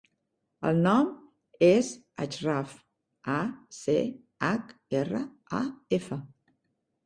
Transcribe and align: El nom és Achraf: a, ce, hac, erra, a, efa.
El 0.69 0.79
nom 0.87 1.11
és 1.67 1.91
Achraf: 2.25 2.73
a, 3.35 3.37
ce, 3.83 3.97
hac, 4.51 4.77
erra, 5.05 5.25
a, 5.63 5.65
efa. 6.03 6.23